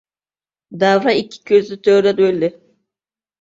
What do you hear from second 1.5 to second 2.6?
ko‘zi to‘rda bo‘ldi.